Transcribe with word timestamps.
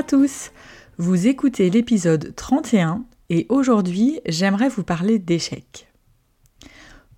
À 0.00 0.02
tous, 0.02 0.50
vous 0.96 1.26
écoutez 1.26 1.68
l'épisode 1.68 2.34
31 2.34 3.04
et 3.28 3.44
aujourd'hui 3.50 4.18
j'aimerais 4.24 4.70
vous 4.70 4.82
parler 4.82 5.18
d'échec. 5.18 5.92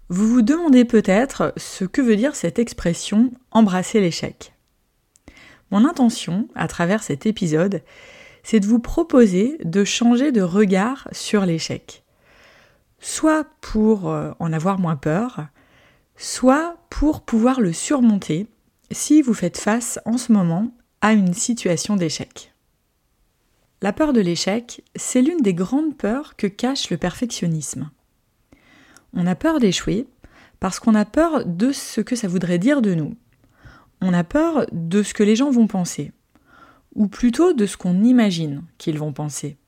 Vous 0.08 0.27
vous 0.27 0.42
demandez 0.42 0.84
peut-être 0.84 1.53
ce 1.56 1.84
que 1.84 2.03
veut 2.03 2.16
dire 2.16 2.34
cette 2.34 2.58
expression 2.58 3.30
embrasser 3.53 4.00
l'échec. 4.00 4.53
Mon 5.70 5.84
intention, 5.84 6.48
à 6.56 6.66
travers 6.66 7.05
cet 7.05 7.25
épisode, 7.25 7.83
c'est 8.42 8.58
de 8.58 8.66
vous 8.66 8.80
proposer 8.80 9.58
de 9.62 9.84
changer 9.84 10.33
de 10.33 10.42
regard 10.42 11.06
sur 11.12 11.47
l'échec. 11.47 12.03
Soit 12.98 13.47
pour 13.60 14.10
euh, 14.10 14.33
en 14.41 14.53
avoir 14.53 14.80
moins 14.80 14.97
peur, 14.97 15.47
soit 16.16 16.78
pour 16.91 17.20
pouvoir 17.20 17.60
le 17.60 17.72
surmonter 17.72 18.48
si 18.91 19.22
vous 19.22 19.34
faites 19.34 19.58
face 19.58 20.00
en 20.05 20.19
ce 20.19 20.33
moment 20.33 20.75
à 21.00 21.12
une 21.12 21.33
situation 21.33 21.94
d'échec. 21.94 22.52
La 23.83 23.92
peur 23.92 24.12
de 24.12 24.20
l'échec, 24.20 24.80
c'est 24.94 25.22
l'une 25.22 25.42
des 25.42 25.55
grandes 25.55 25.97
peurs 25.97 26.36
que 26.36 26.47
cache 26.47 26.88
le 26.91 26.97
perfectionnisme. 26.97 27.91
On 29.12 29.27
a 29.27 29.34
peur 29.34 29.58
d'échouer 29.58 30.06
parce 30.61 30.78
qu'on 30.78 30.94
a 30.94 31.05
peur 31.05 31.44
de 31.44 31.72
ce 31.72 32.00
que 32.00 32.14
ça 32.14 32.28
voudrait 32.28 32.60
dire 32.60 32.80
de 32.80 32.94
nous. 32.94 33.16
On 34.00 34.14
a 34.14 34.22
peur 34.22 34.66
de 34.70 35.03
ce 35.03 35.12
que 35.14 35.25
les 35.25 35.34
gens 35.34 35.50
vont 35.50 35.66
penser, 35.66 36.12
ou 36.94 37.08
plutôt 37.08 37.55
de 37.55 37.66
ce 37.66 37.77
qu'on 37.77 38.05
imagine 38.05 38.62
qu'ils 38.78 39.00
vont 39.00 39.12
penser, 39.12 39.58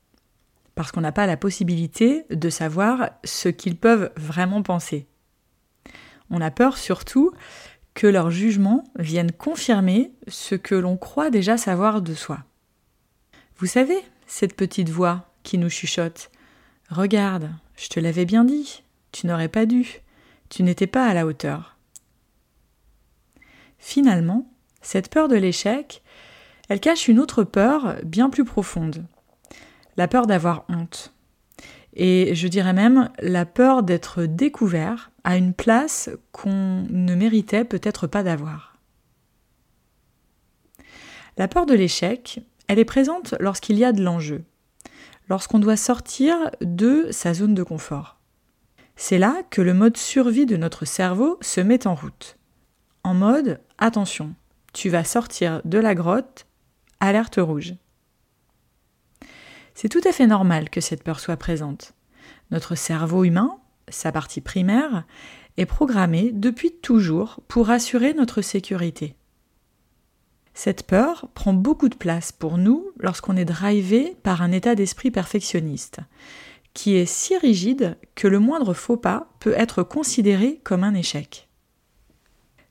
parce 0.76 0.92
qu'on 0.92 1.00
n'a 1.00 1.10
pas 1.10 1.26
la 1.26 1.36
possibilité 1.36 2.24
de 2.30 2.50
savoir 2.50 3.10
ce 3.24 3.48
qu'ils 3.48 3.76
peuvent 3.76 4.12
vraiment 4.16 4.62
penser. 4.62 5.08
On 6.30 6.40
a 6.40 6.52
peur 6.52 6.78
surtout 6.78 7.32
que 7.94 8.06
leurs 8.06 8.30
jugements 8.30 8.84
viennent 8.96 9.32
confirmer 9.32 10.12
ce 10.28 10.54
que 10.54 10.76
l'on 10.76 10.96
croit 10.96 11.30
déjà 11.30 11.56
savoir 11.56 12.00
de 12.00 12.14
soi. 12.14 12.44
Vous 13.58 13.66
savez, 13.66 13.98
cette 14.26 14.56
petite 14.56 14.88
voix 14.88 15.30
qui 15.44 15.58
nous 15.58 15.70
chuchote 15.70 16.30
Regarde, 16.90 17.50
je 17.76 17.88
te 17.88 18.00
l'avais 18.00 18.24
bien 18.24 18.44
dit, 18.44 18.82
tu 19.12 19.28
n'aurais 19.28 19.48
pas 19.48 19.64
dû, 19.64 20.00
tu 20.48 20.64
n'étais 20.64 20.88
pas 20.88 21.06
à 21.06 21.14
la 21.14 21.24
hauteur. 21.24 21.76
Finalement, 23.78 24.50
cette 24.82 25.08
peur 25.08 25.28
de 25.28 25.36
l'échec, 25.36 26.02
elle 26.68 26.80
cache 26.80 27.06
une 27.06 27.20
autre 27.20 27.44
peur 27.44 27.96
bien 28.04 28.28
plus 28.28 28.44
profonde, 28.44 29.06
la 29.96 30.08
peur 30.08 30.26
d'avoir 30.26 30.64
honte. 30.68 31.14
Et 31.94 32.34
je 32.34 32.48
dirais 32.48 32.72
même 32.72 33.10
la 33.20 33.46
peur 33.46 33.84
d'être 33.84 34.24
découvert 34.24 35.12
à 35.22 35.36
une 35.36 35.54
place 35.54 36.10
qu'on 36.32 36.86
ne 36.90 37.14
méritait 37.14 37.64
peut-être 37.64 38.08
pas 38.08 38.24
d'avoir. 38.24 38.76
La 41.36 41.46
peur 41.46 41.66
de 41.66 41.74
l'échec, 41.74 42.40
elle 42.68 42.78
est 42.78 42.84
présente 42.84 43.34
lorsqu'il 43.40 43.78
y 43.78 43.84
a 43.84 43.92
de 43.92 44.02
l'enjeu, 44.02 44.44
lorsqu'on 45.28 45.58
doit 45.58 45.76
sortir 45.76 46.50
de 46.60 47.08
sa 47.10 47.34
zone 47.34 47.54
de 47.54 47.62
confort. 47.62 48.18
C'est 48.96 49.18
là 49.18 49.42
que 49.50 49.60
le 49.60 49.74
mode 49.74 49.96
survie 49.96 50.46
de 50.46 50.56
notre 50.56 50.84
cerveau 50.84 51.38
se 51.40 51.60
met 51.60 51.86
en 51.86 51.94
route. 51.94 52.36
En 53.02 53.14
mode 53.14 53.60
attention, 53.78 54.34
tu 54.72 54.88
vas 54.88 55.04
sortir 55.04 55.60
de 55.64 55.78
la 55.78 55.94
grotte, 55.94 56.46
alerte 57.00 57.38
rouge. 57.38 57.74
C'est 59.74 59.88
tout 59.88 60.00
à 60.04 60.12
fait 60.12 60.26
normal 60.26 60.70
que 60.70 60.80
cette 60.80 61.02
peur 61.02 61.18
soit 61.18 61.36
présente. 61.36 61.94
Notre 62.50 62.76
cerveau 62.76 63.24
humain, 63.24 63.58
sa 63.88 64.12
partie 64.12 64.40
primaire, 64.40 65.04
est 65.56 65.66
programmé 65.66 66.30
depuis 66.32 66.72
toujours 66.72 67.40
pour 67.48 67.70
assurer 67.70 68.14
notre 68.14 68.42
sécurité. 68.42 69.16
Cette 70.54 70.84
peur 70.84 71.28
prend 71.34 71.52
beaucoup 71.52 71.88
de 71.88 71.96
place 71.96 72.30
pour 72.30 72.58
nous 72.58 72.90
lorsqu'on 72.98 73.36
est 73.36 73.44
drivé 73.44 74.16
par 74.22 74.40
un 74.40 74.52
état 74.52 74.76
d'esprit 74.76 75.10
perfectionniste, 75.10 75.98
qui 76.74 76.94
est 76.94 77.06
si 77.06 77.36
rigide 77.36 77.98
que 78.14 78.28
le 78.28 78.38
moindre 78.38 78.72
faux 78.72 78.96
pas 78.96 79.28
peut 79.40 79.54
être 79.56 79.82
considéré 79.82 80.60
comme 80.62 80.84
un 80.84 80.94
échec. 80.94 81.48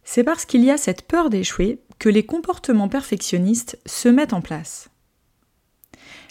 C'est 0.05 0.23
parce 0.23 0.45
qu'il 0.45 0.63
y 0.63 0.71
a 0.71 0.77
cette 0.77 1.03
peur 1.03 1.29
d'échouer 1.29 1.79
que 1.99 2.09
les 2.09 2.25
comportements 2.25 2.89
perfectionnistes 2.89 3.79
se 3.85 4.09
mettent 4.09 4.33
en 4.33 4.41
place. 4.41 4.89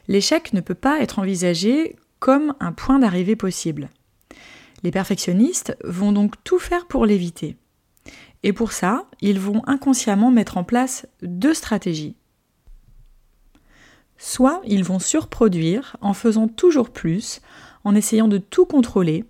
L'échec 0.08 0.52
ne 0.52 0.60
peut 0.60 0.74
pas 0.74 1.00
être 1.00 1.18
envisagé 1.18 1.96
comme 2.18 2.54
un 2.60 2.72
point 2.72 2.98
d'arrivée 2.98 3.36
possible. 3.36 3.90
Les 4.82 4.90
perfectionnistes 4.90 5.76
vont 5.84 6.12
donc 6.12 6.34
tout 6.44 6.58
faire 6.58 6.86
pour 6.86 7.06
l'éviter. 7.06 7.56
Et 8.42 8.52
pour 8.52 8.72
ça, 8.72 9.06
ils 9.20 9.38
vont 9.38 9.62
inconsciemment 9.66 10.30
mettre 10.30 10.56
en 10.56 10.64
place 10.64 11.06
deux 11.22 11.54
stratégies. 11.54 12.16
Soit 14.18 14.60
ils 14.64 14.84
vont 14.84 14.98
surproduire 14.98 15.96
en 16.00 16.14
faisant 16.14 16.48
toujours 16.48 16.90
plus, 16.90 17.40
en 17.84 17.94
essayant 17.94 18.28
de 18.28 18.38
tout 18.38 18.66
contrôler, 18.66 19.24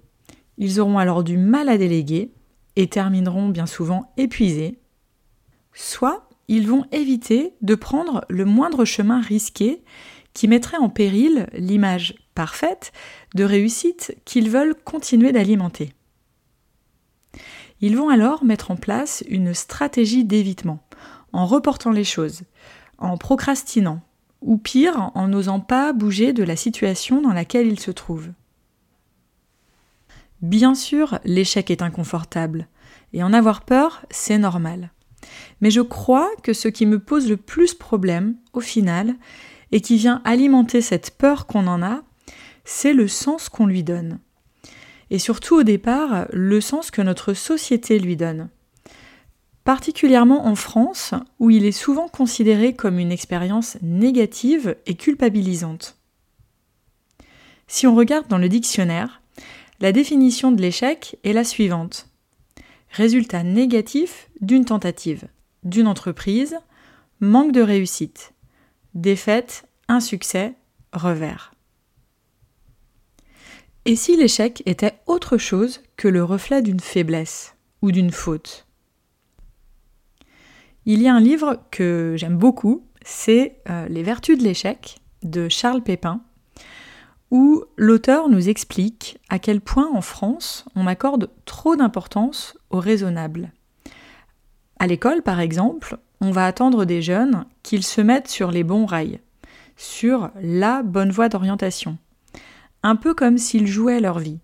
ils 0.58 0.80
auront 0.80 0.98
alors 0.98 1.24
du 1.24 1.38
mal 1.38 1.68
à 1.68 1.78
déléguer 1.78 2.30
et 2.76 2.88
termineront 2.88 3.48
bien 3.48 3.66
souvent 3.66 4.12
épuisés. 4.16 4.78
Soit 5.72 6.28
ils 6.48 6.68
vont 6.68 6.84
éviter 6.92 7.54
de 7.62 7.74
prendre 7.74 8.24
le 8.28 8.44
moindre 8.44 8.84
chemin 8.84 9.20
risqué 9.20 9.82
qui 10.34 10.48
mettrait 10.48 10.76
en 10.76 10.88
péril 10.88 11.46
l'image 11.54 12.14
parfaite 12.34 12.92
de 13.34 13.44
réussite 13.44 14.16
qu'ils 14.24 14.50
veulent 14.50 14.74
continuer 14.74 15.32
d'alimenter. 15.32 15.94
Ils 17.82 17.96
vont 17.96 18.08
alors 18.08 18.44
mettre 18.44 18.70
en 18.70 18.76
place 18.76 19.24
une 19.28 19.54
stratégie 19.54 20.24
d'évitement, 20.24 20.78
en 21.32 21.46
reportant 21.46 21.90
les 21.90 22.04
choses, 22.04 22.42
en 22.96 23.16
procrastinant, 23.16 24.00
ou 24.40 24.56
pire, 24.56 25.10
en 25.14 25.26
n'osant 25.26 25.58
pas 25.58 25.92
bouger 25.92 26.32
de 26.32 26.44
la 26.44 26.54
situation 26.56 27.20
dans 27.20 27.32
laquelle 27.32 27.66
ils 27.66 27.80
se 27.80 27.90
trouvent. 27.90 28.30
Bien 30.42 30.76
sûr, 30.76 31.18
l'échec 31.24 31.72
est 31.72 31.82
inconfortable, 31.82 32.68
et 33.12 33.24
en 33.24 33.32
avoir 33.32 33.64
peur, 33.64 34.06
c'est 34.10 34.38
normal. 34.38 34.92
Mais 35.60 35.70
je 35.70 35.80
crois 35.80 36.30
que 36.44 36.52
ce 36.52 36.68
qui 36.68 36.86
me 36.86 37.00
pose 37.00 37.28
le 37.28 37.36
plus 37.36 37.74
problème, 37.74 38.36
au 38.52 38.60
final, 38.60 39.16
et 39.72 39.80
qui 39.80 39.96
vient 39.96 40.22
alimenter 40.24 40.82
cette 40.82 41.16
peur 41.18 41.46
qu'on 41.46 41.66
en 41.66 41.82
a, 41.82 42.02
c'est 42.64 42.92
le 42.92 43.08
sens 43.08 43.48
qu'on 43.48 43.66
lui 43.66 43.82
donne. 43.82 44.20
Et 45.12 45.18
surtout 45.18 45.56
au 45.56 45.62
départ, 45.62 46.26
le 46.32 46.62
sens 46.62 46.90
que 46.90 47.02
notre 47.02 47.34
société 47.34 47.98
lui 47.98 48.16
donne. 48.16 48.48
Particulièrement 49.62 50.46
en 50.46 50.54
France, 50.54 51.12
où 51.38 51.50
il 51.50 51.66
est 51.66 51.70
souvent 51.70 52.08
considéré 52.08 52.74
comme 52.74 52.98
une 52.98 53.12
expérience 53.12 53.76
négative 53.82 54.74
et 54.86 54.94
culpabilisante. 54.94 55.98
Si 57.66 57.86
on 57.86 57.94
regarde 57.94 58.26
dans 58.28 58.38
le 58.38 58.48
dictionnaire, 58.48 59.20
la 59.80 59.92
définition 59.92 60.50
de 60.50 60.62
l'échec 60.62 61.18
est 61.24 61.34
la 61.34 61.44
suivante. 61.44 62.08
Résultat 62.90 63.42
négatif 63.42 64.30
d'une 64.40 64.64
tentative, 64.64 65.28
d'une 65.62 65.88
entreprise, 65.88 66.56
manque 67.20 67.52
de 67.52 67.60
réussite, 67.60 68.32
défaite, 68.94 69.64
insuccès, 69.88 70.54
revers. 70.94 71.52
Et 73.84 73.96
si 73.96 74.16
l'échec 74.16 74.62
était 74.64 74.94
autre 75.06 75.38
chose 75.38 75.80
que 75.96 76.06
le 76.06 76.22
reflet 76.22 76.62
d'une 76.62 76.78
faiblesse 76.78 77.56
ou 77.82 77.90
d'une 77.90 78.12
faute? 78.12 78.68
Il 80.86 81.02
y 81.02 81.08
a 81.08 81.14
un 81.14 81.20
livre 81.20 81.60
que 81.72 82.14
j'aime 82.16 82.36
beaucoup, 82.36 82.86
c'est 83.04 83.56
euh, 83.68 83.88
Les 83.88 84.04
vertus 84.04 84.38
de 84.38 84.44
l'échec 84.44 84.98
de 85.24 85.48
Charles 85.48 85.82
Pépin, 85.82 86.20
où 87.32 87.64
l'auteur 87.76 88.28
nous 88.28 88.48
explique 88.48 89.18
à 89.28 89.40
quel 89.40 89.60
point 89.60 89.90
en 89.92 90.00
France 90.00 90.64
on 90.76 90.86
accorde 90.86 91.30
trop 91.44 91.74
d'importance 91.74 92.56
au 92.70 92.78
raisonnable. 92.78 93.50
À 94.78 94.86
l'école, 94.86 95.22
par 95.22 95.40
exemple, 95.40 95.98
on 96.20 96.30
va 96.30 96.46
attendre 96.46 96.84
des 96.84 97.02
jeunes 97.02 97.46
qu'ils 97.64 97.84
se 97.84 98.00
mettent 98.00 98.28
sur 98.28 98.52
les 98.52 98.62
bons 98.62 98.86
rails, 98.86 99.20
sur 99.76 100.30
la 100.40 100.84
bonne 100.84 101.10
voie 101.10 101.28
d'orientation, 101.28 101.98
un 102.82 102.96
peu 102.96 103.14
comme 103.14 103.38
s'ils 103.38 103.66
jouaient 103.66 104.00
leur 104.00 104.18
vie. 104.18 104.40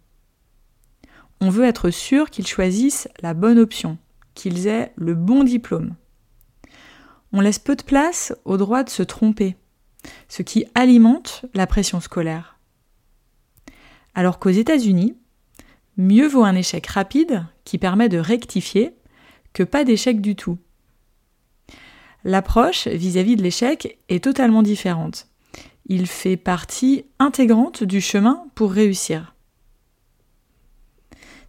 On 1.41 1.51
veut 1.51 1.65
être 1.65 1.91
sûr 1.91 2.31
qu'ils 2.31 2.47
choisissent 2.47 3.09
la 3.21 3.35
bonne 3.35 3.59
option, 3.59 3.99
qu'ils 4.35 4.67
aient 4.67 4.93
le 4.97 5.15
bon 5.15 5.45
diplôme. 5.45 5.95
On 7.33 7.41
laisse 7.41 7.59
peu 7.59 7.77
de 7.77 7.83
place 7.83 8.35
au 8.45 8.57
droit 8.57 8.83
de 8.83 8.91
se 8.91 9.03
tromper, 9.03 9.57
ce 10.29 10.43
qui 10.43 10.65
alimente 10.75 11.45
la 11.55 11.67
pression 11.67 12.01
scolaire. 12.01 12.59
Alors 14.15 14.39
qu'aux 14.39 14.51
États-Unis, 14.51 15.17
mieux 15.97 16.27
vaut 16.27 16.45
un 16.45 16.55
échec 16.55 16.87
rapide 16.87 17.45
qui 17.65 17.79
permet 17.79 18.09
de 18.09 18.19
rectifier 18.19 18.95
que 19.53 19.63
pas 19.63 19.85
d'échec 19.85 20.21
du 20.21 20.37
tout. 20.37 20.59
L'approche 22.25 22.89
vis-à-vis 22.89 23.37
de 23.37 23.43
l'échec 23.43 23.99
est 24.09 24.25
totalement 24.25 24.63
différente. 24.63 25.29
Il 25.89 26.07
fait 26.07 26.37
partie 26.37 27.05
intégrante 27.19 27.83
du 27.83 28.01
chemin 28.01 28.45
pour 28.55 28.73
réussir. 28.73 29.35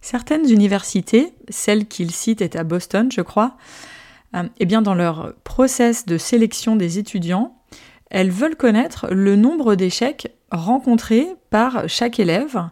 Certaines 0.00 0.48
universités, 0.50 1.34
celle 1.50 1.86
qu'il 1.86 2.10
cite 2.10 2.40
est 2.40 2.56
à 2.56 2.64
Boston, 2.64 3.12
je 3.12 3.20
crois, 3.20 3.56
euh, 4.34 4.44
eh 4.58 4.64
bien 4.64 4.80
dans 4.80 4.94
leur 4.94 5.34
process 5.44 6.06
de 6.06 6.16
sélection 6.16 6.76
des 6.76 6.98
étudiants, 6.98 7.56
elles 8.10 8.30
veulent 8.30 8.56
connaître 8.56 9.08
le 9.10 9.36
nombre 9.36 9.74
d'échecs 9.74 10.34
rencontrés 10.50 11.28
par 11.50 11.88
chaque 11.88 12.18
élève 12.18 12.70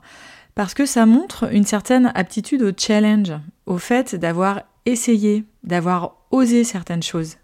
parce 0.54 0.74
que 0.74 0.86
ça 0.86 1.06
montre 1.06 1.52
une 1.52 1.64
certaine 1.64 2.10
aptitude 2.14 2.62
au 2.62 2.72
challenge, 2.76 3.32
au 3.66 3.78
fait 3.78 4.16
d'avoir 4.16 4.62
essayé, 4.86 5.44
d'avoir 5.62 6.16
osé 6.30 6.64
certaines 6.64 7.02
choses. 7.02 7.36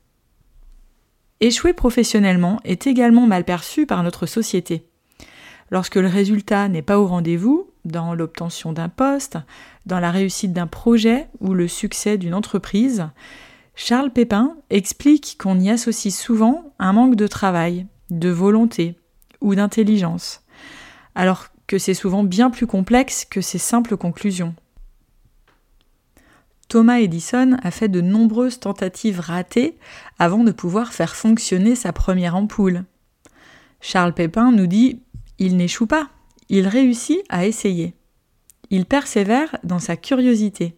Échouer 1.41 1.73
professionnellement 1.73 2.61
est 2.65 2.87
également 2.87 3.27
mal 3.27 3.45
perçu 3.45 3.87
par 3.87 4.03
notre 4.03 4.27
société. 4.27 4.87
Lorsque 5.71 5.97
le 5.97 6.09
résultat 6.09 6.69
n'est 6.69 6.83
pas 6.83 6.99
au 6.99 7.07
rendez-vous, 7.07 7.71
dans 7.85 8.15
l'obtention 8.15 8.73
d'un 8.73 8.89
poste, 8.89 9.39
dans 9.87 10.01
la 10.01 10.11
réussite 10.11 10.53
d'un 10.53 10.67
projet 10.67 11.29
ou 11.41 11.53
le 11.53 11.69
succès 11.69 12.17
d'une 12.17 12.35
entreprise, 12.35 13.09
Charles 13.75 14.13
Pépin 14.13 14.57
explique 14.71 15.37
qu'on 15.39 15.59
y 15.59 15.71
associe 15.71 16.15
souvent 16.15 16.73
un 16.79 16.93
manque 16.93 17.17
de 17.17 17.27
travail, 17.27 17.87
de 18.11 18.31
volonté 18.31 18.95
ou 19.41 19.55
d'intelligence, 19.55 20.43
alors 21.15 21.49
que 21.67 21.79
c'est 21.79 21.95
souvent 21.95 22.25
bien 22.25 22.51
plus 22.51 22.67
complexe 22.67 23.25
que 23.29 23.41
ces 23.41 23.59
simples 23.59 23.97
conclusions. 23.97 24.55
Thomas 26.75 26.99
Edison 26.99 27.57
a 27.63 27.71
fait 27.71 27.89
de 27.89 28.01
nombreuses 28.01 28.59
tentatives 28.59 29.21
ratées 29.21 29.79
avant 30.19 30.43
de 30.43 30.51
pouvoir 30.51 30.93
faire 30.93 31.15
fonctionner 31.15 31.77
sa 31.77 31.93
première 31.93 32.35
ampoule. 32.35 32.83
Charles 33.81 34.13
Pépin 34.13 34.51
nous 34.51 34.67
dit 34.67 35.01
il 35.39 35.57
n'échoue 35.57 35.87
pas, 35.87 36.09
il 36.49 36.67
réussit 36.67 37.21
à 37.29 37.47
essayer. 37.47 37.95
Il 38.71 38.87
persévère 38.87 39.57
dans 39.63 39.79
sa 39.79 39.97
curiosité. 39.97 40.75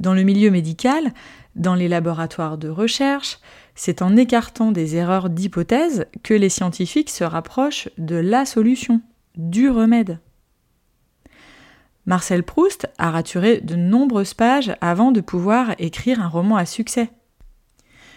Dans 0.00 0.12
le 0.12 0.22
milieu 0.22 0.50
médical, 0.50 1.14
dans 1.56 1.74
les 1.74 1.88
laboratoires 1.88 2.58
de 2.58 2.68
recherche, 2.68 3.38
c'est 3.74 4.02
en 4.02 4.18
écartant 4.18 4.70
des 4.70 4.96
erreurs 4.96 5.30
d'hypothèse 5.30 6.04
que 6.22 6.34
les 6.34 6.50
scientifiques 6.50 7.08
se 7.08 7.24
rapprochent 7.24 7.88
de 7.96 8.16
la 8.16 8.44
solution, 8.44 9.00
du 9.38 9.70
remède. 9.70 10.18
Marcel 12.10 12.42
Proust 12.42 12.88
a 12.98 13.12
raturé 13.12 13.60
de 13.60 13.76
nombreuses 13.76 14.34
pages 14.34 14.74
avant 14.80 15.12
de 15.12 15.20
pouvoir 15.20 15.76
écrire 15.78 16.20
un 16.20 16.26
roman 16.26 16.56
à 16.56 16.66
succès. 16.66 17.08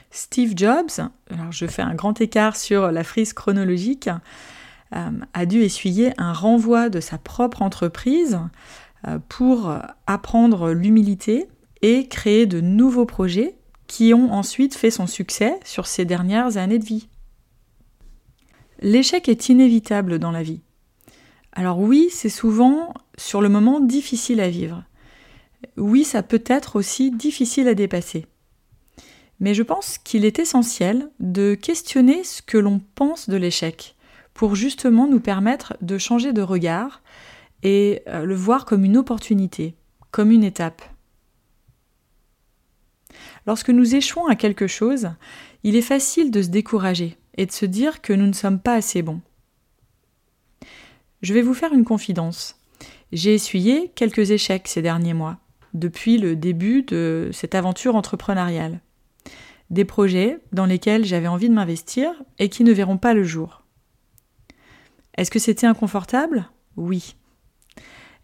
Steve 0.10 0.54
Jobs, 0.56 1.12
alors 1.30 1.51
je 1.51 1.68
fais 1.68 1.84
un 1.84 1.94
grand 1.94 2.19
écart 2.19 2.56
sur 2.56 2.92
la 2.92 3.04
frise 3.04 3.34
chronologique, 3.34 4.10
euh, 4.95 5.12
a 5.36 5.45
dû 5.45 5.62
essuyer 5.62 6.12
un 6.18 6.34
renvoi 6.34 6.90
de 6.90 7.00
sa 7.00 7.19
propre 7.19 7.62
entreprise 7.62 8.40
euh, 9.07 9.19
pour 9.30 9.72
apprendre 10.07 10.72
l'humilité 10.72 11.48
et 11.84 12.07
créer 12.07 12.48
de 12.48 12.62
nouveaux 12.62 13.06
projets 13.06 13.57
qui 13.86 14.12
ont 14.16 14.34
ensuite 14.34 14.74
fait 14.74 14.90
son 14.90 15.06
succès 15.06 15.60
sur 15.63 15.86
ses 15.86 16.06
dernières 16.06 16.57
années 16.57 16.80
de 16.80 16.86
vie. 16.86 17.10
L'échec 18.80 19.30
est 19.30 19.50
inévitable 19.50 20.18
dans 20.18 20.31
la 20.31 20.42
vie. 20.42 20.62
Alors 21.51 21.78
oui, 21.78 22.10
c'est 22.12 22.30
souvent 22.30 22.95
sur 23.18 23.42
le 23.42 23.50
moment 23.50 23.80
difficile 23.80 24.39
à 24.39 24.50
vivre. 24.50 24.83
Oui, 25.77 26.04
ça 26.04 26.24
peut 26.24 26.44
être 26.45 26.75
aussi 26.75 27.12
difficile 27.12 27.68
à 27.68 27.75
dépasser. 27.75 28.25
Mais 29.39 29.54
je 29.54 29.63
pense 29.63 29.98
qu'il 29.98 30.25
est 30.25 30.39
essentiel 30.39 31.10
de 31.19 31.56
questionner 31.56 32.24
ce 32.24 32.42
que 32.42 32.57
l'on 32.57 32.80
pense 32.95 33.30
de 33.30 33.38
l'échec 33.38 33.95
pour 34.33 34.56
justement 34.56 35.07
nous 35.07 35.19
permettre 35.19 35.75
de 35.81 35.98
changer 35.98 36.33
de 36.33 36.42
regard 36.42 37.01
et 37.62 38.01
euh, 38.07 38.25
le 38.25 38.36
voir 38.36 38.65
comme 38.65 38.83
une 38.83 38.98
opportunité, 38.98 39.75
comme 40.12 40.31
une 40.31 40.44
étape. 40.44 40.81
Lorsque 43.45 43.69
nous 43.69 43.95
échouons 43.95 44.27
à 44.27 44.36
quelque 44.36 44.68
chose, 44.68 45.09
il 45.63 45.75
est 45.75 45.81
facile 45.81 46.31
de 46.31 46.42
se 46.42 46.50
décourager 46.50 47.18
et 47.38 47.45
de 47.45 47.51
se 47.51 47.66
dire 47.66 48.01
que 48.01 48.13
nous 48.13 48.27
ne 48.27 48.33
sommes 48.33 48.59
pas 48.59 48.74
assez 48.74 49.01
bons. 49.01 49.21
Je 51.21 51.33
vais 51.33 51.42
vous 51.42 51.54
faire 51.54 51.74
une 51.74 51.86
confidence. 51.86 52.57
J'ai 53.13 53.36
essuyé 53.36 53.92
quelques 53.94 54.31
échecs 54.31 54.68
ces 54.68 54.81
derniers 54.81 55.13
mois, 55.13 55.38
depuis 55.75 56.18
le 56.18 56.36
début 56.36 56.81
de 56.81 57.30
cette 57.31 57.54
aventure 57.54 57.95
entrepreneuriale. 57.95 58.80
Des 59.69 59.86
projets 59.86 60.39
dans 60.51 60.65
lesquels 60.65 61.06
j'avais 61.06 61.27
envie 61.27 61.48
de 61.48 61.54
m'investir 61.54 62.10
et 62.39 62.50
qui 62.50 62.63
ne 62.63 62.74
verront 62.74 62.98
pas 62.98 63.13
le 63.13 63.24
jour. 63.24 63.62
Est-ce 65.16 65.30
que 65.30 65.38
c'était 65.38 65.68
inconfortable? 65.68 66.49
Oui. 66.76 67.16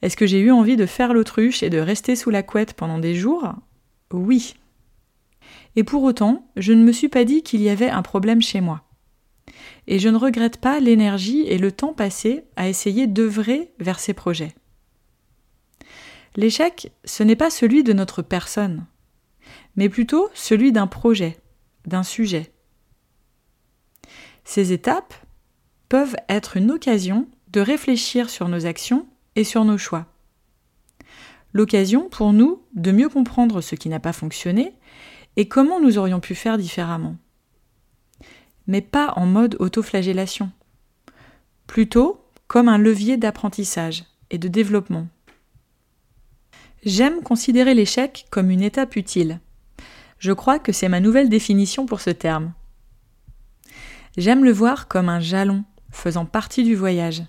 Est-ce 0.02 0.18
que 0.18 0.26
j'ai 0.26 0.40
eu 0.40 0.50
envie 0.50 0.76
de 0.76 0.88
faire 0.88 1.14
l'autruche 1.14 1.62
et 1.62 1.70
de 1.70 1.78
rester 1.78 2.16
sous 2.16 2.32
la 2.32 2.42
couette 2.42 2.74
pendant 2.74 2.98
des 2.98 3.14
jours? 3.14 3.54
Oui. 4.12 4.56
Et 5.76 5.84
pour 5.84 6.02
autant, 6.02 6.50
je 6.56 6.74
ne 6.74 6.84
me 6.84 6.92
suis 6.92 7.10
pas 7.10 7.26
dit 7.26 7.44
qu'il 7.44 7.62
y 7.62 7.70
avait 7.70 7.92
un 7.92 8.02
problème 8.02 8.42
chez 8.42 8.60
moi. 8.60 8.82
Et 9.86 10.00
je 10.00 10.10
ne 10.10 10.18
regrette 10.18 10.58
pas 10.58 10.80
l'énergie 10.80 11.42
et 11.42 11.60
le 11.60 11.72
temps 11.72 11.94
passé 11.94 12.46
à 12.56 12.68
essayer 12.68 13.06
d'œuvrer 13.06 13.72
vers 13.80 14.00
ces 14.00 14.16
projets. 14.16 14.56
L'échec, 16.36 16.92
ce 17.06 17.24
n'est 17.24 17.36
pas 17.36 17.50
celui 17.50 17.84
de 17.84 17.94
notre 17.94 18.22
personne, 18.22 18.86
mais 19.76 19.90
plutôt 19.90 20.30
celui 20.34 20.72
d'un 20.72 20.88
projet, 20.88 21.40
d'un 21.86 22.04
sujet. 22.04 22.52
Ces 24.44 24.72
étapes 24.72 25.14
peuvent 25.90 26.16
être 26.28 26.58
une 26.58 26.72
occasion 26.72 27.28
de 27.52 27.62
réfléchir 27.62 28.30
sur 28.30 28.48
nos 28.48 28.66
actions 28.66 29.08
et 29.36 29.44
sur 29.44 29.66
nos 29.66 29.78
choix. 29.78 30.06
L'occasion 31.54 32.10
pour 32.10 32.32
nous 32.32 32.62
de 32.76 32.92
mieux 32.92 33.10
comprendre 33.10 33.62
ce 33.62 33.76
qui 33.76 33.90
n'a 33.90 34.00
pas 34.00 34.14
fonctionné 34.14 34.74
et 35.36 35.48
comment 35.48 35.80
nous 35.80 35.98
aurions 35.98 36.20
pu 36.20 36.36
faire 36.36 36.58
différemment. 36.58 37.16
Mais 38.68 38.82
pas 38.82 39.14
en 39.16 39.26
mode 39.26 39.56
autoflagellation, 39.60 40.52
plutôt 41.66 42.24
comme 42.48 42.70
un 42.70 42.78
levier 42.78 43.18
d'apprentissage 43.18 44.04
et 44.30 44.38
de 44.38 44.48
développement. 44.48 45.08
J'aime 46.84 47.22
considérer 47.22 47.74
l'échec 47.74 48.26
comme 48.30 48.50
une 48.50 48.62
étape 48.62 48.96
utile. 48.96 49.42
Je 50.18 50.32
crois 50.32 50.60
que 50.60 50.72
c'est 50.72 50.88
ma 50.88 51.02
nouvelle 51.02 51.30
définition 51.30 51.86
pour 51.86 52.00
ce 52.00 52.10
terme. 52.10 52.54
J'aime 54.18 54.46
le 54.46 54.52
voir 54.52 54.88
comme 54.88 55.10
un 55.10 55.20
jalon 55.20 55.66
faisant 55.92 56.26
partie 56.26 56.64
du 56.64 56.76
voyage. 56.76 57.24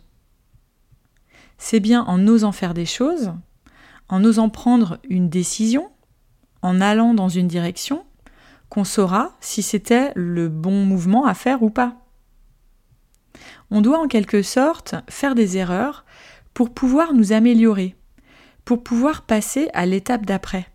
C'est 1.59 1.81
bien 1.81 2.05
en 2.05 2.27
osant 2.27 2.53
faire 2.53 2.75
des 2.75 2.87
choses, 2.87 3.33
en 4.09 4.25
osant 4.25 4.49
prendre 4.49 4.99
une 5.09 5.29
décision, 5.29 5.91
en 6.63 6.81
allant 6.81 7.13
dans 7.13 7.29
une 7.29 7.49
direction, 7.49 8.05
qu'on 8.69 8.85
saura 8.85 9.37
si 9.41 9.63
c'était 9.63 10.13
le 10.15 10.49
bon 10.49 10.85
mouvement 10.85 11.27
à 11.27 11.35
faire 11.35 11.63
ou 11.63 11.71
pas. 11.71 11.97
On 13.71 13.81
doit 13.81 13.99
en 13.99 14.09
quelque 14.09 14.43
sorte 14.43 14.95
faire 15.09 15.35
des 15.35 15.57
erreurs 15.57 16.05
pour 16.55 16.73
pouvoir 16.73 17.15
nous 17.15 17.33
améliorer, 17.33 17.97
pour 18.71 18.85
pouvoir 18.85 19.23
passer 19.23 19.69
à 19.75 19.85
l'étape 19.85 20.25
d'après. 20.25 20.69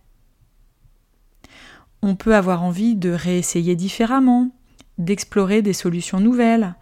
On 2.01 2.17
peut 2.17 2.35
avoir 2.35 2.61
envie 2.61 2.93
de 2.93 3.09
réessayer 3.09 3.77
différemment, 3.77 4.51
d'explorer 4.97 5.61
des 5.61 5.71
solutions 5.71 6.19
nouvelles, 6.19 6.75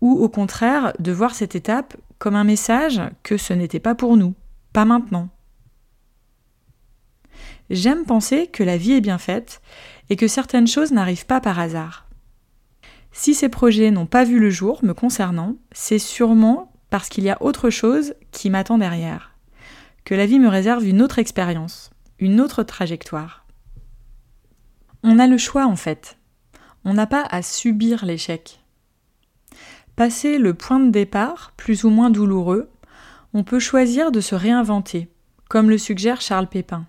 ou 0.00 0.18
au 0.18 0.28
contraire 0.28 0.94
de 0.98 1.12
voir 1.12 1.36
cette 1.36 1.54
étape 1.54 1.96
comme 2.18 2.34
un 2.34 2.42
message 2.42 3.00
que 3.22 3.36
ce 3.36 3.52
n'était 3.52 3.78
pas 3.78 3.94
pour 3.94 4.16
nous, 4.16 4.34
pas 4.72 4.84
maintenant. 4.84 5.28
J'aime 7.70 8.04
penser 8.04 8.48
que 8.48 8.64
la 8.64 8.78
vie 8.78 8.94
est 8.94 9.00
bien 9.00 9.18
faite 9.18 9.62
et 10.10 10.16
que 10.16 10.26
certaines 10.26 10.66
choses 10.66 10.90
n'arrivent 10.90 11.26
pas 11.26 11.40
par 11.40 11.60
hasard. 11.60 12.08
Si 13.12 13.32
ces 13.32 13.48
projets 13.48 13.92
n'ont 13.92 14.06
pas 14.06 14.24
vu 14.24 14.40
le 14.40 14.50
jour 14.50 14.80
me 14.82 14.92
concernant, 14.92 15.54
c'est 15.70 16.00
sûrement 16.00 16.72
parce 16.90 17.08
qu'il 17.08 17.22
y 17.22 17.30
a 17.30 17.40
autre 17.40 17.70
chose 17.70 18.14
qui 18.32 18.50
m'attend 18.50 18.78
derrière, 18.78 19.37
que 20.08 20.14
la 20.14 20.24
vie 20.24 20.38
me 20.38 20.48
réserve 20.48 20.86
une 20.86 21.02
autre 21.02 21.18
expérience, 21.18 21.90
une 22.18 22.40
autre 22.40 22.62
trajectoire. 22.62 23.44
On 25.02 25.18
a 25.18 25.26
le 25.26 25.36
choix 25.36 25.66
en 25.66 25.76
fait. 25.76 26.16
On 26.86 26.94
n'a 26.94 27.06
pas 27.06 27.26
à 27.30 27.42
subir 27.42 28.06
l'échec. 28.06 28.58
Passé 29.96 30.38
le 30.38 30.54
point 30.54 30.80
de 30.80 30.88
départ, 30.88 31.52
plus 31.58 31.84
ou 31.84 31.90
moins 31.90 32.08
douloureux, 32.08 32.70
on 33.34 33.44
peut 33.44 33.58
choisir 33.58 34.10
de 34.10 34.22
se 34.22 34.34
réinventer, 34.34 35.08
comme 35.50 35.68
le 35.68 35.76
suggère 35.76 36.22
Charles 36.22 36.48
Pépin. 36.48 36.86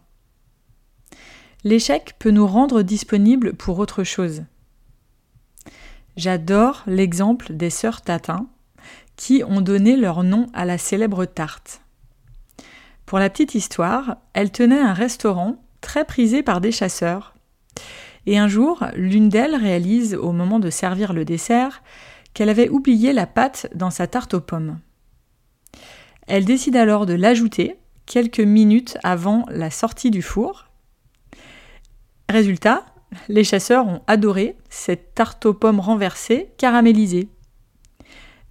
L'échec 1.65 2.15
peut 2.19 2.31
nous 2.31 2.47
rendre 2.47 2.83
disponibles 2.83 3.53
pour 3.53 3.79
autre 3.79 4.05
chose. 4.05 4.43
J'adore 6.15 6.83
l'exemple 6.88 7.51
des 7.51 7.69
sœurs 7.69 8.01
Tatin, 8.01 8.47
qui 9.17 9.43
ont 9.43 9.59
donné 9.59 9.97
leur 9.97 10.23
nom 10.23 10.47
à 10.53 10.63
la 10.63 10.77
célèbre 10.77 11.25
tarte. 11.25 11.81
Pour 13.10 13.18
la 13.18 13.32
petite 13.32 13.56
histoire, 13.56 14.18
elles 14.34 14.51
tenaient 14.51 14.80
un 14.80 14.94
restaurant 14.94 15.56
très 15.82 16.06
prisé 16.06 16.44
par 16.44 16.62
des 16.62 16.72
chasseurs. 16.72 17.34
Et 18.28 18.38
un 18.38 18.48
jour, 18.48 18.86
l'une 18.94 19.30
d'elles 19.30 19.56
réalise, 19.56 20.13
au 20.13 20.32
moment 20.32 20.60
de 20.60 20.70
servir 20.70 21.12
le 21.12 21.25
dessert, 21.25 21.82
qu'elle 22.36 22.50
avait 22.50 22.70
oublié 22.70 23.12
la 23.12 23.25
pâte 23.25 23.68
dans 23.74 23.89
sa 23.89 24.06
tarte 24.06 24.36
aux 24.36 24.42
pommes. 24.42 24.78
Elle 26.28 26.46
décide 26.46 26.75
alors 26.75 27.08
de 27.08 27.16
l'ajouter 27.16 27.78
quelques 28.06 28.42
minutes 28.42 29.00
avant 29.01 29.44
la 29.50 29.72
sortie 29.72 30.12
du 30.12 30.22
four. 30.22 30.68
Résultat, 32.30 32.86
les 33.28 33.44
chasseurs 33.44 33.88
ont 33.88 34.04
adoré 34.06 34.56
cette 34.70 35.16
tarte 35.16 35.48
aux 35.48 35.56
pommes 35.56 35.80
renversée, 35.80 36.51
caramélisée. 36.60 37.28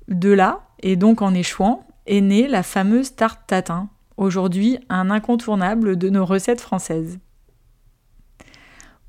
De 0.09 0.31
là, 0.31 0.67
et 0.83 0.97
donc 0.97 1.23
en 1.23 1.33
échouant, 1.33 1.87
est 2.07 2.21
née 2.21 2.49
la 2.49 2.65
fameuse 2.65 3.15
tarte 3.15 3.47
tatin, 3.47 3.89
aujourd'hui 4.19 4.79
un 4.89 5.11
incontournable 5.11 5.97
de 5.97 6.11
nos 6.11 6.27
recettes 6.27 6.61
françaises. 6.61 7.19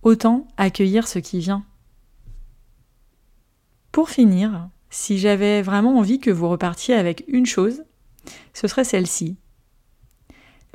Autant 0.02 0.48
accueillir 0.56 1.08
ce 1.08 1.20
qui 1.20 1.40
vient. 1.40 1.66
Pour 3.92 4.10
finir, 4.10 4.70
si 4.90 5.18
j'avais 5.18 5.62
vraiment 5.62 5.98
envie 5.98 6.20
que 6.20 6.32
vous 6.32 6.48
repartiez 6.48 6.96
avec 6.96 7.26
une 7.28 7.46
chose, 7.46 7.84
ce 8.54 8.68
serait 8.68 8.86
celle-ci. 8.86 9.36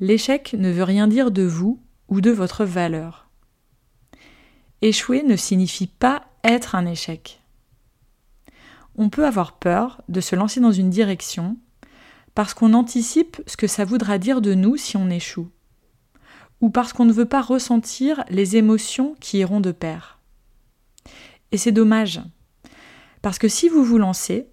L'échec 0.01 0.55
ne 0.59 0.71
veut 0.71 0.83
rien 0.83 1.07
dire 1.07 1.31
de 1.31 1.45
vous 1.45 1.81
ou 2.09 2.21
de 2.21 2.31
votre 2.31 2.65
valeur. 2.65 3.29
Échouer 4.83 5.23
ne 5.23 5.37
signifie 5.37 5.87
pas 5.87 6.25
être 6.43 6.75
un 6.75 6.85
échec 6.85 7.41
on 8.97 9.09
peut 9.09 9.27
avoir 9.27 9.59
peur 9.59 10.03
de 10.09 10.21
se 10.21 10.37
lancer 10.37 10.61
dans 10.61 10.73
une 10.73 10.91
direction 10.91 11.57
parce 12.35 12.55
qu'on 12.55 12.75
anticipe 12.75 13.41
ce 13.47 13.57
que 13.57 13.67
ça 13.67 13.85
voudra 13.85 14.19
dire 14.19 14.41
de 14.41 14.55
nous 14.55 14.77
si 14.77 14.97
on 14.97 15.11
échoue, 15.11 15.51
ou 16.61 16.71
parce 16.71 16.93
qu'on 16.93 17.05
ne 17.05 17.13
veut 17.13 17.29
pas 17.29 17.43
ressentir 17.43 18.25
les 18.29 18.57
émotions 18.57 19.15
qui 19.21 19.39
iront 19.39 19.61
de 19.61 19.73
pair. 19.73 20.21
Et 21.53 21.59
c'est 21.59 21.73
dommage, 21.73 22.21
parce 23.23 23.39
que 23.39 23.49
si 23.49 23.69
vous 23.69 23.85
vous 23.85 23.99
lancez, 23.99 24.49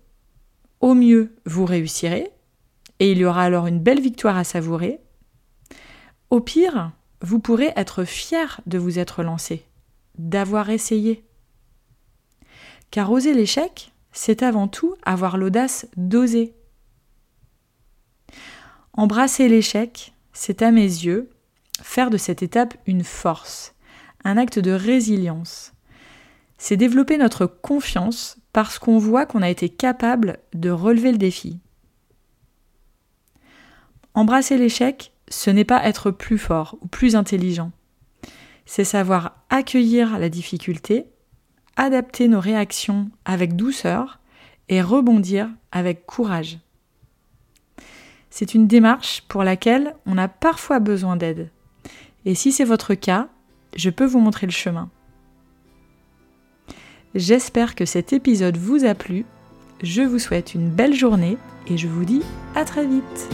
au 0.79 0.93
mieux 0.93 1.35
vous 1.45 1.65
réussirez, 1.65 2.31
et 2.99 3.11
il 3.11 3.17
y 3.17 3.25
aura 3.25 3.43
alors 3.43 3.67
une 3.67 3.79
belle 3.79 3.99
victoire 3.99 4.37
à 4.37 4.43
savourer, 4.43 4.99
au 6.29 6.39
pire, 6.39 6.91
vous 7.21 7.39
pourrez 7.39 7.73
être 7.75 8.03
fier 8.03 8.61
de 8.67 8.77
vous 8.77 8.99
être 8.99 9.23
lancé, 9.23 9.65
d'avoir 10.17 10.69
essayé. 10.69 11.25
Car 12.91 13.11
oser 13.11 13.33
l'échec, 13.33 13.91
c'est 14.11 14.43
avant 14.43 14.67
tout 14.67 14.95
avoir 15.03 15.37
l'audace 15.37 15.87
d'oser. 15.97 16.55
Embrasser 18.93 19.47
l'échec, 19.47 20.13
c'est 20.33 20.61
à 20.61 20.71
mes 20.71 20.81
yeux 20.81 21.29
faire 21.81 22.09
de 22.09 22.17
cette 22.17 22.43
étape 22.43 22.75
une 22.85 23.03
force, 23.03 23.73
un 24.23 24.37
acte 24.37 24.59
de 24.59 24.71
résilience. 24.71 25.73
C'est 26.57 26.77
développer 26.77 27.17
notre 27.17 27.45
confiance 27.45 28.37
parce 28.53 28.77
qu'on 28.77 28.97
voit 28.97 29.25
qu'on 29.25 29.41
a 29.41 29.49
été 29.49 29.69
capable 29.69 30.39
de 30.53 30.69
relever 30.69 31.11
le 31.11 31.17
défi. 31.17 31.59
Embrasser 34.13 34.57
l'échec, 34.57 35.13
ce 35.29 35.49
n'est 35.49 35.65
pas 35.65 35.85
être 35.85 36.11
plus 36.11 36.37
fort 36.37 36.77
ou 36.81 36.87
plus 36.87 37.15
intelligent. 37.15 37.71
C'est 38.65 38.83
savoir 38.83 39.43
accueillir 39.49 40.19
la 40.19 40.29
difficulté 40.29 41.07
adapter 41.75 42.27
nos 42.27 42.39
réactions 42.39 43.09
avec 43.25 43.55
douceur 43.55 44.19
et 44.69 44.81
rebondir 44.81 45.49
avec 45.71 46.05
courage. 46.05 46.59
C'est 48.31 48.55
une 48.55 48.65
démarche 48.65 49.23
pour 49.27 49.43
laquelle 49.43 49.93
on 50.05 50.17
a 50.17 50.29
parfois 50.29 50.79
besoin 50.79 51.17
d'aide. 51.17 51.51
Et 52.25 52.33
si 52.33 52.53
c'est 52.53 52.63
votre 52.63 52.93
cas, 52.93 53.27
je 53.75 53.89
peux 53.89 54.05
vous 54.05 54.21
montrer 54.21 54.47
le 54.47 54.53
chemin. 54.53 54.89
J'espère 57.13 57.75
que 57.75 57.85
cet 57.85 58.13
épisode 58.13 58.55
vous 58.55 58.85
a 58.85 58.95
plu. 58.95 59.25
Je 59.83 60.01
vous 60.01 60.17
souhaite 60.17 60.55
une 60.55 60.69
belle 60.69 60.93
journée 60.93 61.37
et 61.67 61.77
je 61.77 61.89
vous 61.89 62.05
dis 62.05 62.23
à 62.55 62.63
très 62.63 62.87
vite. 62.87 63.29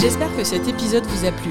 J'espère 0.00 0.34
que 0.34 0.44
cet 0.44 0.66
épisode 0.66 1.04
vous 1.04 1.26
a 1.26 1.32
plu. 1.32 1.50